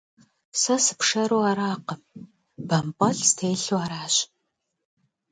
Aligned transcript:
Сэ 0.61 0.75
сыпшэру 0.85 1.39
аракъым, 1.49 2.01
бампӏэл 2.67 3.17
стелъу 3.29 3.79
аращ. 3.83 4.15